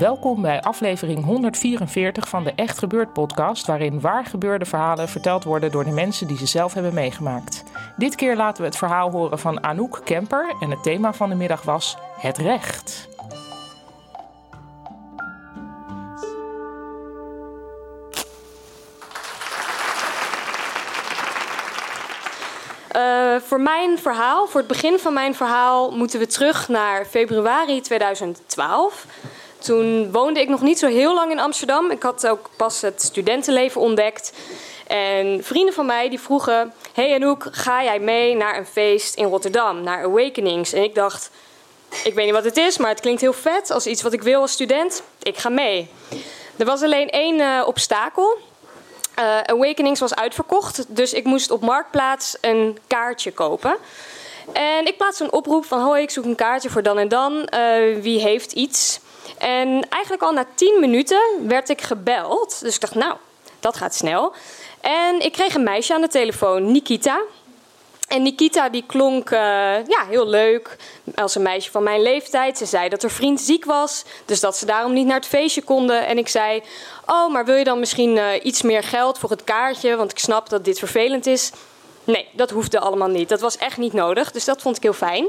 [0.00, 5.70] Welkom bij aflevering 144 van de Echt Gebeurd podcast, waarin waar gebeurde verhalen verteld worden
[5.70, 7.64] door de mensen die ze zelf hebben meegemaakt.
[7.96, 11.34] Dit keer laten we het verhaal horen van Anouk Kemper en het thema van de
[11.34, 13.08] middag was het recht.
[22.96, 27.80] Uh, voor mijn verhaal, voor het begin van mijn verhaal, moeten we terug naar februari
[27.80, 29.06] 2012.
[29.60, 31.90] Toen woonde ik nog niet zo heel lang in Amsterdam.
[31.90, 34.32] Ik had ook pas het studentenleven ontdekt.
[34.86, 39.24] En vrienden van mij die vroegen: Hey Anouk, ga jij mee naar een feest in
[39.24, 40.72] Rotterdam, naar Awakenings?
[40.72, 41.30] En ik dacht:
[42.04, 44.22] Ik weet niet wat het is, maar het klinkt heel vet als iets wat ik
[44.22, 45.02] wil als student.
[45.22, 45.90] Ik ga mee.
[46.56, 48.38] Er was alleen één uh, obstakel.
[49.18, 53.76] Uh, Awakenings was uitverkocht, dus ik moest op Marktplaats een kaartje kopen.
[54.52, 57.32] En ik plaatste een oproep van: Hoi, ik zoek een kaartje voor dan en dan.
[57.54, 59.00] Uh, wie heeft iets?
[59.38, 62.60] En eigenlijk al na 10 minuten werd ik gebeld.
[62.60, 63.14] Dus ik dacht, nou,
[63.60, 64.32] dat gaat snel.
[64.80, 67.20] En ik kreeg een meisje aan de telefoon, Nikita.
[68.08, 69.38] En Nikita die klonk uh,
[69.86, 70.76] ja, heel leuk,
[71.14, 72.58] als een meisje van mijn leeftijd.
[72.58, 75.62] Ze zei dat haar vriend ziek was, dus dat ze daarom niet naar het feestje
[75.62, 76.06] konden.
[76.06, 76.62] En ik zei,
[77.06, 79.96] oh, maar wil je dan misschien uh, iets meer geld voor het kaartje?
[79.96, 81.50] Want ik snap dat dit vervelend is.
[82.04, 83.28] Nee, dat hoefde allemaal niet.
[83.28, 85.26] Dat was echt niet nodig, dus dat vond ik heel fijn.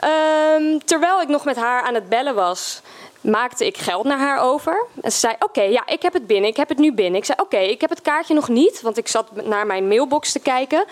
[0.00, 2.80] Um, terwijl ik nog met haar aan het bellen was,
[3.20, 4.86] maakte ik geld naar haar over.
[5.02, 7.20] En ze zei: Oké, ja, ik heb het binnen, ik heb het nu binnen.
[7.20, 10.32] Ik zei: Oké, ik heb het kaartje nog niet, want ik zat naar mijn mailbox
[10.32, 10.84] te kijken.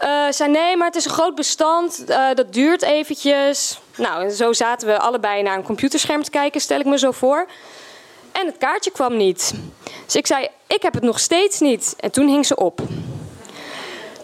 [0.00, 3.78] Uh, zei: Nee, maar het is een groot bestand, uh, dat duurt eventjes.
[3.96, 7.10] Nou, en zo zaten we allebei naar een computerscherm te kijken, stel ik me zo
[7.10, 7.46] voor.
[8.32, 9.54] En het kaartje kwam niet.
[10.04, 11.94] Dus ik zei: Ik heb het nog steeds niet.
[12.00, 12.80] En toen hing ze op.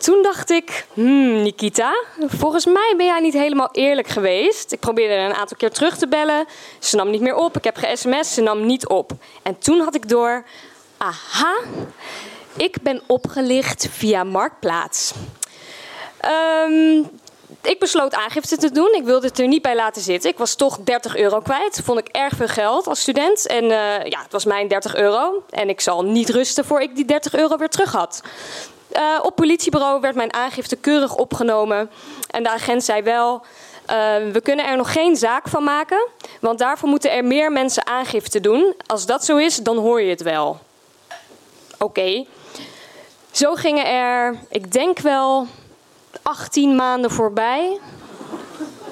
[0.00, 4.72] Toen dacht ik, hmm, Nikita, volgens mij ben jij niet helemaal eerlijk geweest.
[4.72, 6.46] Ik probeerde een aantal keer terug te bellen.
[6.78, 7.56] Ze nam niet meer op.
[7.56, 9.12] Ik heb ge-sms, ze nam niet op.
[9.42, 10.44] En toen had ik door,
[10.96, 11.58] aha,
[12.56, 15.12] ik ben opgelicht via Marktplaats.
[16.68, 17.10] Um,
[17.62, 18.94] ik besloot aangifte te doen.
[18.94, 20.30] Ik wilde het er niet bij laten zitten.
[20.30, 21.80] Ik was toch 30 euro kwijt.
[21.84, 23.46] Vond ik erg veel geld als student.
[23.46, 23.70] En uh,
[24.04, 25.42] ja, het was mijn 30 euro.
[25.50, 28.22] En ik zal niet rusten voor ik die 30 euro weer terug had.
[28.96, 31.90] Uh, op politiebureau werd mijn aangifte keurig opgenomen.
[32.30, 33.42] En de agent zei wel:
[33.90, 36.08] uh, we kunnen er nog geen zaak van maken,
[36.40, 38.74] want daarvoor moeten er meer mensen aangifte doen.
[38.86, 40.58] Als dat zo is, dan hoor je het wel.
[41.78, 42.24] Oké.
[43.30, 45.46] Zo gingen er, ik denk wel,
[46.22, 47.78] 18 maanden voorbij.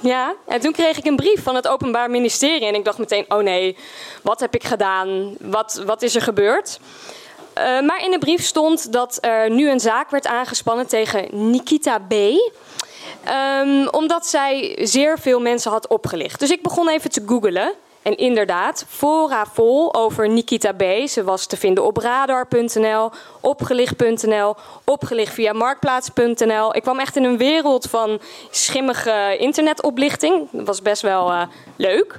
[0.01, 2.67] Ja, en toen kreeg ik een brief van het Openbaar Ministerie.
[2.67, 3.77] En ik dacht meteen: oh nee,
[4.23, 5.37] wat heb ik gedaan?
[5.41, 6.81] Wat, wat is er gebeurd?
[7.59, 11.99] Uh, maar in de brief stond dat er nu een zaak werd aangespannen tegen Nikita
[11.99, 12.13] B.
[12.13, 16.41] Um, omdat zij zeer veel mensen had opgelicht.
[16.41, 17.73] Dus ik begon even te googelen.
[18.03, 20.83] En inderdaad, fora vol over Nikita B.
[21.09, 23.11] Ze was te vinden op radar.nl,
[23.41, 24.55] opgelicht.nl,
[24.85, 26.77] opgelicht via marktplaats.nl.
[26.77, 28.21] Ik kwam echt in een wereld van
[28.51, 30.49] schimmige internetoplichting.
[30.51, 31.43] Dat was best wel uh,
[31.77, 32.19] leuk.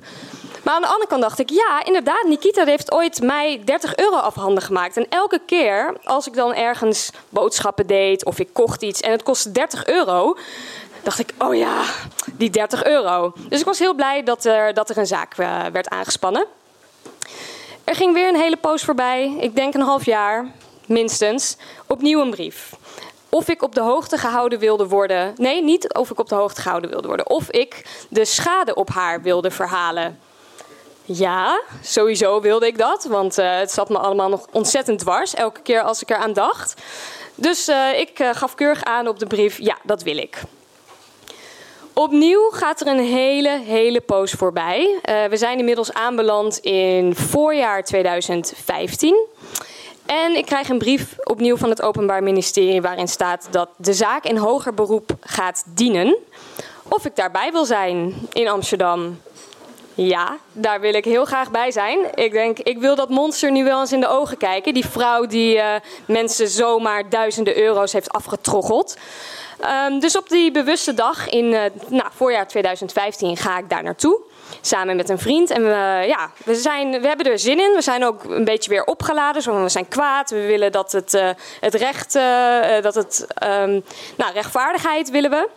[0.70, 4.16] Maar aan de andere kant dacht ik, ja, inderdaad, Nikita heeft ooit mij 30 euro
[4.16, 4.98] afhandig gemaakt.
[4.98, 9.24] En elke keer als ik dan ergens boodschappen deed of ik kocht iets en het
[9.24, 10.38] kostte 30 euro,
[11.04, 11.84] dacht ik, oh ja,
[12.34, 13.34] die 30 euro.
[13.48, 16.46] Dus ik was heel blij dat er, dat er een zaak uh, werd aangespannen.
[17.84, 20.52] Er ging weer een hele poos voorbij, ik denk een half jaar,
[20.86, 22.74] minstens, opnieuw een brief.
[23.30, 25.34] Of ik op de hoogte gehouden wilde worden.
[25.38, 27.30] Nee, niet of ik op de hoogte gehouden wilde worden.
[27.30, 30.20] Of ik de schade op haar wilde verhalen.
[31.12, 35.62] Ja, sowieso wilde ik dat, want uh, het zat me allemaal nog ontzettend dwars, elke
[35.62, 36.82] keer als ik eraan dacht.
[37.36, 40.42] Dus uh, ik uh, gaf keurig aan op de brief, ja, dat wil ik.
[41.94, 45.00] Opnieuw gaat er een hele, hele poos voorbij.
[45.30, 49.26] we zijn inmiddels aanbeland in voorjaar 2015.
[50.06, 54.24] En ik krijg een brief opnieuw van het Openbaar Ministerie waarin staat dat de zaak
[54.24, 56.18] in hoger beroep gaat dienen.
[56.90, 59.18] Of ik daarbij wil zijn in Amsterdam.
[60.08, 62.00] Ja, daar wil ik heel graag bij zijn.
[62.14, 64.74] Ik denk, ik wil dat monster nu wel eens in de ogen kijken.
[64.74, 65.76] Die vrouw die uh,
[66.06, 68.98] mensen zomaar duizenden euro's heeft afgetroggeld.
[69.88, 74.22] Um, dus op die bewuste dag in uh, nou, voorjaar 2015 ga ik daar naartoe.
[74.62, 75.50] Samen met een vriend.
[75.50, 77.72] En we, ja, we, zijn, we hebben er zin in.
[77.76, 79.42] We zijn ook een beetje weer opgeladen.
[79.42, 80.30] Zo, we zijn kwaad.
[80.30, 81.30] We willen dat het, uh,
[81.60, 82.14] het recht,
[82.84, 83.84] dat het, um,
[84.16, 85.50] nou, rechtvaardigheid willen we.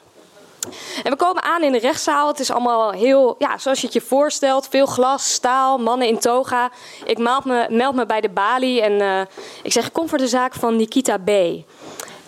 [1.03, 2.29] En we komen aan in de rechtszaal.
[2.29, 4.69] Het is allemaal heel, ja, zoals je het je voorstelt.
[4.71, 6.71] Veel glas, staal, mannen in toga.
[7.05, 9.21] Ik meld me, meld me bij de balie en uh,
[9.63, 11.29] ik zeg, kom voor de zaak van Nikita B.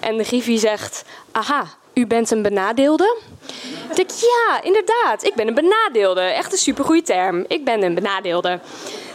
[0.01, 3.17] En de griffie zegt, aha, u bent een benadeelde?
[3.91, 6.21] Ik denk, ja, inderdaad, ik ben een benadeelde.
[6.21, 7.45] Echt een supergoeie term.
[7.49, 8.61] Ik ben een benadeelde.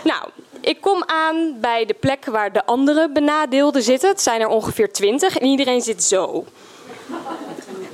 [0.03, 0.29] Nou,
[0.61, 4.09] ik kom aan bij de plek waar de andere benadeelden zitten.
[4.09, 6.45] Het zijn er ongeveer twintig en iedereen zit zo.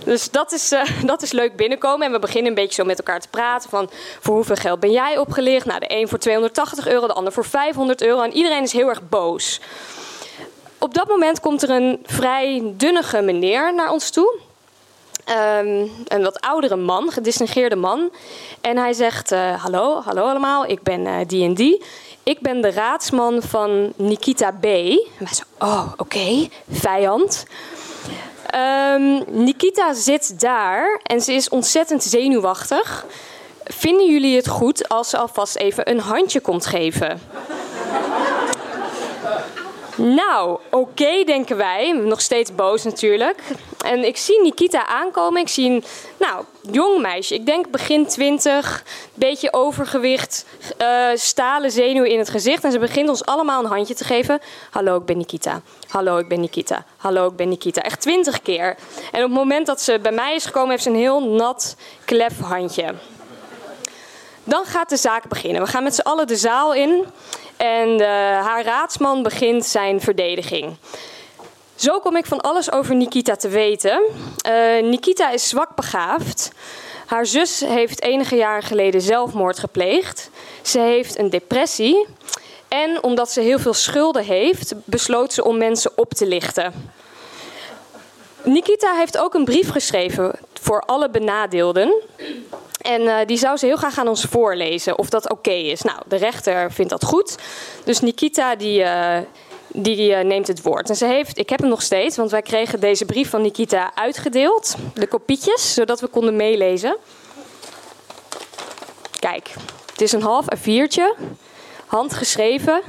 [0.05, 0.81] Dus dat is, uh,
[1.11, 2.05] dat is leuk binnenkomen.
[2.05, 3.69] En we beginnen een beetje zo met elkaar te praten.
[3.69, 5.65] Van voor hoeveel geld ben jij opgelicht?
[5.65, 8.21] Nou, de een voor 280 euro, de ander voor 500 euro.
[8.21, 9.59] En iedereen is heel erg boos.
[10.77, 14.39] Op dat moment komt er een vrij dunnige meneer naar ons toe.
[15.29, 18.09] Um, een wat oudere man, gedistingeerde man.
[18.61, 21.83] En hij zegt: uh, Hallo, hallo allemaal, ik ben uh, die en die.
[22.23, 24.63] Ik ben de raadsman van Nikita B.
[24.63, 27.45] En wij zo: Oh, oké, okay, vijand.
[28.55, 33.05] Um, Nikita zit daar en ze is ontzettend zenuwachtig.
[33.63, 37.21] Vinden jullie het goed als ze alvast even een handje komt geven?
[39.95, 41.91] Nou, oké, denken wij.
[41.91, 43.39] Nog steeds boos natuurlijk.
[43.85, 45.41] En ik zie Nikita aankomen.
[45.41, 45.83] Ik zie een
[46.17, 47.33] nou, jong meisje.
[47.33, 48.83] Ik denk begin twintig.
[49.13, 50.45] Beetje overgewicht.
[50.81, 52.63] Uh, stalen zenuwen in het gezicht.
[52.63, 54.39] En ze begint ons allemaal een handje te geven.
[54.69, 55.61] Hallo, ik ben Nikita.
[55.87, 56.85] Hallo, ik ben Nikita.
[56.97, 57.81] Hallo, ik ben Nikita.
[57.81, 58.75] Echt twintig keer.
[59.11, 61.75] En op het moment dat ze bij mij is gekomen, heeft ze een heel nat,
[62.05, 62.93] klef handje.
[64.43, 65.61] Dan gaat de zaak beginnen.
[65.61, 67.05] We gaan met z'n allen de zaal in.
[67.57, 68.07] En uh,
[68.45, 70.75] haar raadsman begint zijn verdediging.
[71.75, 74.01] Zo kom ik van alles over Nikita te weten.
[74.47, 76.51] Uh, Nikita is zwak begaafd.
[77.05, 80.29] Haar zus heeft enige jaren geleden zelfmoord gepleegd.
[80.61, 82.05] Ze heeft een depressie.
[82.67, 86.93] En omdat ze heel veel schulden heeft, besloot ze om mensen op te lichten.
[88.43, 91.93] Nikita heeft ook een brief geschreven voor alle benadeelden.
[92.81, 95.81] En uh, die zou ze heel graag aan ons voorlezen of dat oké is.
[95.81, 97.35] Nou, de rechter vindt dat goed.
[97.83, 99.17] Dus Nikita die, uh,
[99.75, 100.89] die uh, neemt het woord.
[100.89, 103.91] En ze heeft, ik heb hem nog steeds, want wij kregen deze brief van Nikita
[103.95, 104.75] uitgedeeld.
[104.93, 106.97] De kopietjes, zodat we konden meelezen.
[109.19, 109.53] Kijk,
[109.91, 111.15] het is een half A4'tje,
[111.85, 112.81] handgeschreven.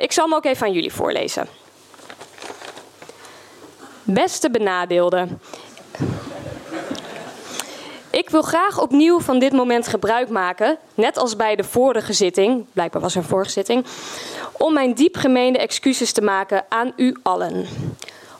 [0.00, 1.48] ik zal hem ook even aan jullie voorlezen.
[4.02, 5.40] Beste benadeelden.
[8.10, 12.64] Ik wil graag opnieuw van dit moment gebruik maken, net als bij de vorige zitting,
[12.72, 13.84] blijkbaar was er een vorige zitting,
[14.52, 17.66] om mijn diep gemeende excuses te maken aan u allen.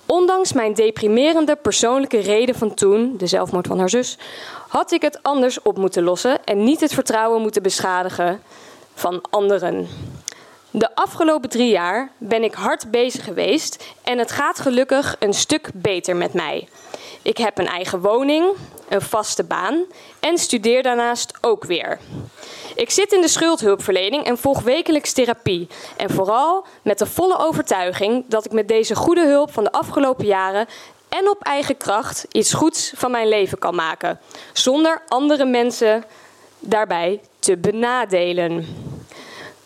[0.06, 4.19] Ondanks mijn deprimerende persoonlijke reden van toen, de zelfmoord van haar zus,
[4.69, 8.43] had ik het anders op moeten lossen en niet het vertrouwen moeten beschadigen
[8.94, 9.88] van anderen.
[10.70, 15.70] De afgelopen drie jaar ben ik hard bezig geweest en het gaat gelukkig een stuk
[15.75, 16.69] beter met mij.
[17.23, 18.57] Ik heb een eigen woning,
[18.89, 19.85] een vaste baan
[20.21, 21.99] en studeer daarnaast ook weer.
[22.75, 25.69] Ik zit in de schuldhulpverlening en volg wekelijks therapie.
[25.97, 30.27] En vooral met de volle overtuiging dat ik met deze goede hulp van de afgelopen
[30.27, 30.67] jaren
[31.09, 34.21] en op eigen kracht iets goeds van mijn leven kan maken,
[34.53, 36.05] zonder andere mensen
[36.59, 38.67] daarbij te benadelen.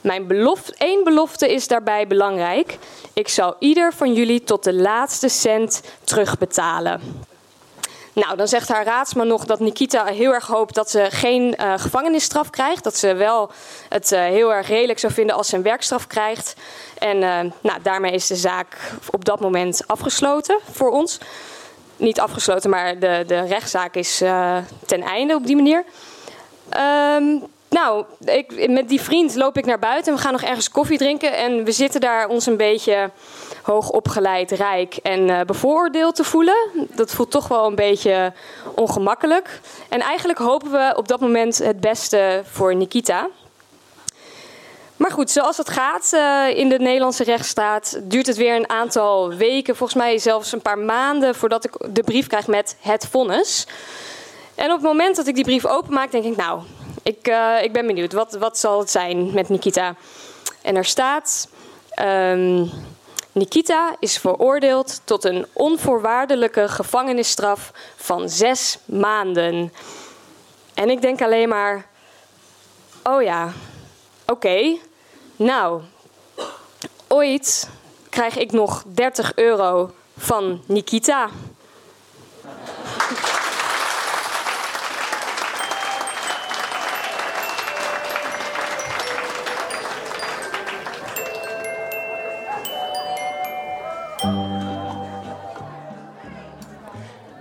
[0.00, 2.78] Mijn belofte, één belofte is daarbij belangrijk.
[3.12, 7.00] Ik zal ieder van jullie tot de laatste cent terugbetalen.
[8.22, 11.72] Nou, dan zegt haar raadsman nog dat Nikita heel erg hoopt dat ze geen uh,
[11.76, 12.84] gevangenisstraf krijgt.
[12.84, 13.50] Dat ze wel
[13.88, 16.54] het uh, heel erg redelijk zou vinden als ze een werkstraf krijgt.
[16.98, 18.76] En uh, nou, daarmee is de zaak
[19.10, 21.18] op dat moment afgesloten voor ons.
[21.96, 24.16] Niet afgesloten, maar de, de rechtszaak is
[24.86, 25.84] ten einde op die manier.
[27.16, 27.46] Um,
[27.76, 30.98] nou, ik, met die vriend loop ik naar buiten en we gaan nog ergens koffie
[30.98, 31.36] drinken.
[31.36, 33.10] En we zitten daar ons een beetje
[33.62, 36.56] hoogopgeleid, rijk en uh, bevooroordeeld te voelen.
[36.94, 38.32] Dat voelt toch wel een beetje
[38.74, 39.60] ongemakkelijk.
[39.88, 43.28] En eigenlijk hopen we op dat moment het beste voor Nikita.
[44.96, 49.34] Maar goed, zoals het gaat uh, in de Nederlandse rechtsstaat, duurt het weer een aantal
[49.34, 53.66] weken, volgens mij zelfs een paar maanden, voordat ik de brief krijg met het vonnis.
[54.54, 56.60] En op het moment dat ik die brief openmaak, denk ik, nou,
[57.06, 58.12] ik, uh, ik ben benieuwd.
[58.12, 59.94] Wat, wat zal het zijn met Nikita?
[60.62, 61.48] En er staat...
[62.02, 62.70] Um,
[63.36, 69.72] Nikita is veroordeeld tot een onvoorwaardelijke gevangenisstraf van zes maanden.
[70.74, 71.86] En ik denk alleen maar:
[73.02, 73.52] oh ja,
[74.26, 74.76] oké.
[75.36, 75.82] Nou,
[77.08, 77.68] ooit
[78.08, 81.28] krijg ik nog 30 euro van Nikita.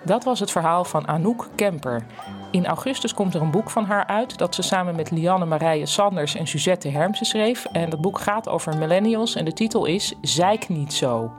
[0.06, 2.06] Dat was het verhaal van Anouk Kemper.
[2.52, 5.86] In augustus komt er een boek van haar uit dat ze samen met Lianne Marije
[5.86, 7.66] Sanders en Suzette Hermsen schreef.
[7.66, 11.32] En dat boek gaat over millennials en de titel is Zeik niet zo.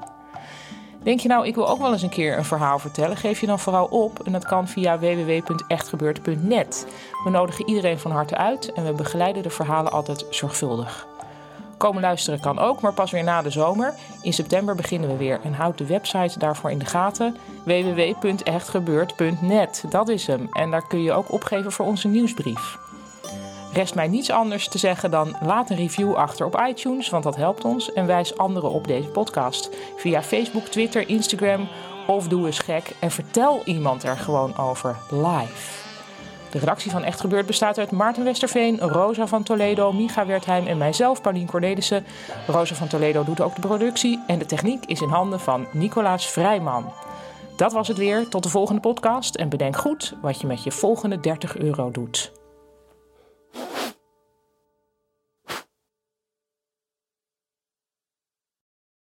[1.03, 3.17] Denk je nou, ik wil ook wel eens een keer een verhaal vertellen?
[3.17, 6.87] Geef je dan vooral op en dat kan via www.echtgebeurd.net.
[7.25, 11.07] We nodigen iedereen van harte uit en we begeleiden de verhalen altijd zorgvuldig.
[11.77, 13.95] Komen luisteren kan ook, maar pas weer na de zomer.
[14.23, 19.85] In september beginnen we weer en houd de website daarvoor in de gaten: www.echtgebeurd.net.
[19.89, 20.49] Dat is hem.
[20.53, 22.79] En daar kun je ook opgeven voor onze nieuwsbrief.
[23.73, 27.37] Rest mij niets anders te zeggen dan laat een review achter op iTunes, want dat
[27.37, 27.93] helpt ons.
[27.93, 31.69] En wijs anderen op deze podcast via Facebook, Twitter, Instagram
[32.07, 35.86] of doe eens gek en vertel iemand er gewoon over live.
[36.51, 40.79] De redactie van Echt Gebeurd bestaat uit Maarten Westerveen, Rosa van Toledo, Micha Wertheim en
[40.79, 42.07] mijzelf, Paulien Cornelissen.
[42.47, 46.27] Rosa van Toledo doet ook de productie en de techniek is in handen van Nicolaas
[46.27, 46.93] Vrijman.
[47.57, 48.29] Dat was het weer.
[48.29, 52.33] Tot de volgende podcast en bedenk goed wat je met je volgende 30 euro doet.